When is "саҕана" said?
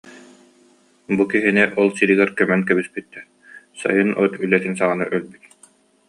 4.79-5.05